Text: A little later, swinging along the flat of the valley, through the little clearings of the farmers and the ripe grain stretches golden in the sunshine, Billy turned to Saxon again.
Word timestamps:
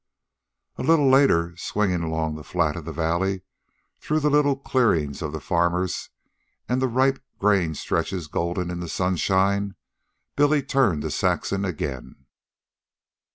A 0.77 0.81
little 0.81 1.07
later, 1.11 1.55
swinging 1.57 2.01
along 2.01 2.33
the 2.33 2.43
flat 2.43 2.75
of 2.75 2.85
the 2.85 2.91
valley, 2.91 3.43
through 3.99 4.19
the 4.21 4.31
little 4.31 4.57
clearings 4.57 5.21
of 5.21 5.31
the 5.31 5.39
farmers 5.39 6.09
and 6.67 6.81
the 6.81 6.87
ripe 6.87 7.21
grain 7.37 7.75
stretches 7.75 8.25
golden 8.25 8.71
in 8.71 8.79
the 8.79 8.89
sunshine, 8.89 9.75
Billy 10.35 10.63
turned 10.63 11.03
to 11.03 11.11
Saxon 11.11 11.65
again. 11.65 12.25